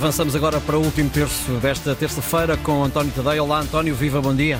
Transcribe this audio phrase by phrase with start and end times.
[0.00, 3.38] Avançamos agora para o último terço desta terça-feira com António Tadei.
[3.38, 4.58] Olá, António, viva, bom dia.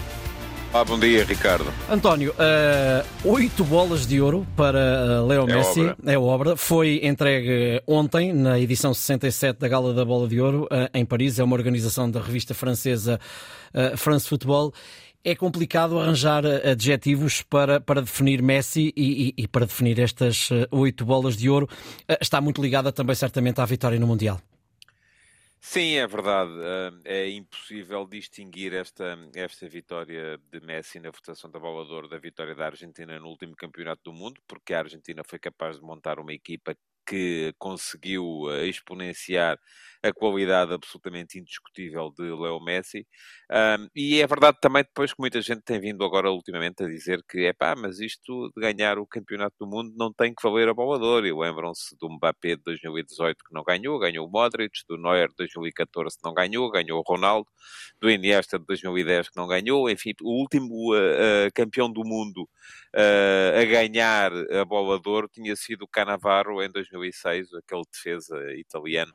[0.71, 1.65] Ah, bom dia, Ricardo.
[1.91, 5.97] António, uh, oito bolas de ouro para uh, Leo é Messi, obra.
[6.13, 6.57] é obra.
[6.59, 11.39] Foi entregue ontem na edição 67 da Gala da Bola de Ouro uh, em Paris.
[11.39, 13.19] É uma organização da revista francesa
[13.97, 14.75] France Football.
[15.25, 21.03] É complicado arranjar adjetivos para, para definir Messi e, e, e para definir estas oito
[21.03, 21.67] bolas de ouro.
[22.21, 24.39] Está muito ligada também, certamente, à vitória no Mundial.
[25.63, 26.53] Sim, é verdade.
[27.05, 32.19] É impossível distinguir esta, esta vitória de Messi na votação da Bola de Ouro da
[32.19, 36.19] vitória da Argentina no último campeonato do mundo, porque a Argentina foi capaz de montar
[36.19, 36.75] uma equipa
[37.11, 39.59] que conseguiu eh, exponenciar
[40.03, 43.07] a qualidade absolutamente indiscutível de Leo Messi.
[43.51, 47.23] Um, e é verdade também depois que muita gente tem vindo agora ultimamente a dizer
[47.29, 50.69] que é pá, mas isto de ganhar o campeonato do mundo não tem que valer
[50.69, 51.27] a bola de ouro.
[51.27, 55.35] E lembram-se do Mbappé de 2018 que não ganhou, ganhou o Modric, do Neuer de
[55.37, 57.49] 2014 que não ganhou, ganhou o Ronaldo,
[58.01, 62.49] do Iniesta de 2010 que não ganhou, enfim, o último uh, uh, campeão do mundo
[62.95, 68.37] uh, a ganhar a bola de ouro tinha sido o Cannavaro em 2006, aquele defesa
[68.55, 69.15] italiano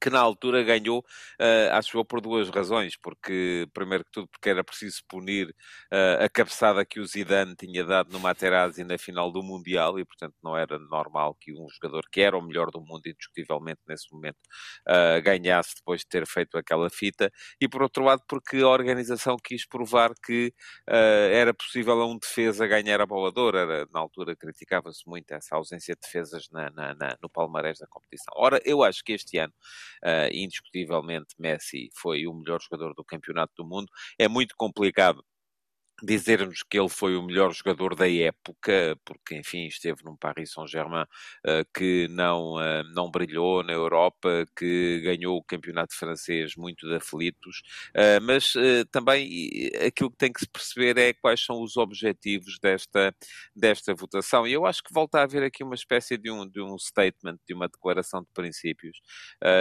[0.00, 2.96] que na altura ganhou, uh, acho eu, por duas razões.
[2.96, 5.48] Porque, primeiro que tudo, porque era preciso punir
[5.92, 10.04] uh, a cabeçada que o Zidane tinha dado no Materazzi na final do Mundial e,
[10.04, 14.12] portanto, não era normal que um jogador que era o melhor do mundo, indiscutivelmente, nesse
[14.12, 14.38] momento,
[14.88, 17.30] uh, ganhasse depois de ter feito aquela fita.
[17.60, 20.52] E, por outro lado, porque a organização quis provar que
[20.86, 23.58] era possível a um defesa ganhar a bola de ouro.
[23.58, 27.86] Era, na altura criticava-se muito essa ausência de defesas na, na, na, no palmarés da
[27.86, 28.32] competição.
[28.36, 29.52] Ora, eu acho que este ano
[30.32, 33.88] indiscutivelmente, Messi foi o melhor jogador do campeonato do mundo.
[34.18, 35.24] É muito complicado
[36.02, 41.04] dizermos que ele foi o melhor jogador da época, porque, enfim, esteve num Paris Saint-Germain
[41.04, 46.96] uh, que não, uh, não brilhou na Europa, que ganhou o campeonato francês muito de
[46.96, 48.54] aflitos, uh, mas
[48.90, 53.14] também aquilo que tem que se perceber é quais são os objetivos desta,
[53.54, 54.46] desta votação.
[54.46, 57.38] E eu acho que volta a haver aqui uma espécie de um, de um statement,
[57.46, 59.00] de uma declaração de princípios.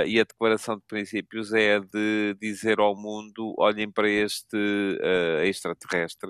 [0.07, 4.57] e a declaração de princípios é de dizer ao mundo, olhem para este
[5.43, 6.24] extraterrestre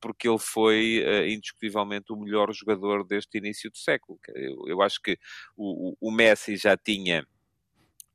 [0.00, 4.18] porque ele foi eh, indiscutivelmente o melhor jogador deste início do século.
[4.34, 5.18] Eu, eu acho que
[5.56, 7.26] o, o Messi já tinha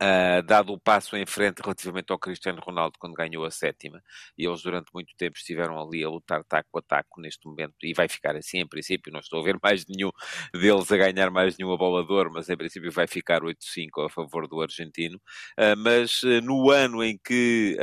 [0.02, 4.02] Uh, dado o passo em frente relativamente ao Cristiano Ronaldo quando ganhou a sétima,
[4.36, 7.94] e eles durante muito tempo estiveram ali a lutar taco a taco neste momento, e
[7.94, 10.10] vai ficar assim em princípio, não estou a ver mais nenhum
[10.52, 14.60] deles a ganhar mais de ouro, mas em princípio vai ficar 8-5 a favor do
[14.60, 15.18] argentino,
[15.60, 17.78] uh, mas uh, no ano em que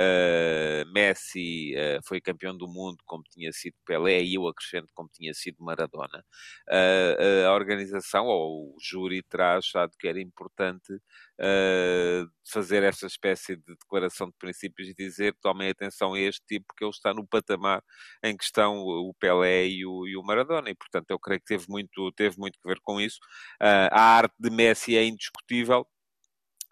[0.92, 1.72] Messi
[2.04, 6.24] foi campeão do mundo como tinha sido Pelé, e eu acrescento como tinha sido Maradona,
[7.46, 10.98] a organização ou o júri terá achado que era importante
[12.50, 16.84] fazer esta espécie de declaração de princípios e dizer tomem atenção a este tipo porque
[16.84, 17.82] ele está no patamar
[18.22, 21.47] em que estão o Pelé e o, e o Maradona e portanto eu creio que
[21.47, 23.18] teve muito, teve muito que ver com isso.
[23.60, 25.86] Uh, a arte de Messi é indiscutível,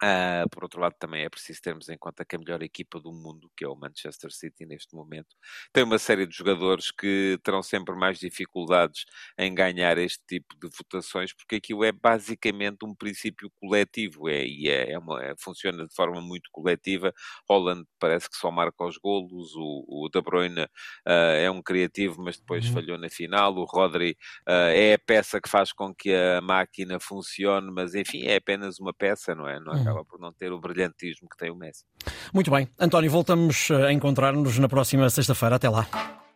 [0.02, 3.10] Uh, por outro lado, também é preciso termos em conta que a melhor equipa do
[3.12, 5.34] mundo, que é o Manchester City neste momento,
[5.72, 9.06] tem uma série de jogadores que terão sempre mais dificuldades
[9.38, 14.68] em ganhar este tipo de votações, porque aquilo é basicamente um princípio coletivo é, e
[14.68, 17.10] é, é uma, é, funciona de forma muito coletiva.
[17.48, 22.22] Holland parece que só marca os golos, o, o De Bruyne uh, é um criativo,
[22.22, 22.74] mas depois uhum.
[22.74, 24.10] falhou na final, o Rodri
[24.46, 28.78] uh, é a peça que faz com que a máquina funcione, mas enfim, é apenas
[28.78, 29.58] uma peça, não é?
[29.58, 29.76] Não é?
[29.76, 31.84] Uhum acaba por não ter o brilhantismo que tem o Messi.
[32.32, 32.68] Muito bem.
[32.78, 35.56] António, voltamos a encontrar-nos na próxima sexta-feira.
[35.56, 36.16] Até lá.